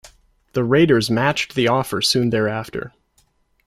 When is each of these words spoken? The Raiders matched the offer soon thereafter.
The 0.53 0.63
Raiders 0.63 1.11
matched 1.11 1.53
the 1.53 1.67
offer 1.67 2.01
soon 2.01 2.31
thereafter. 2.31 2.91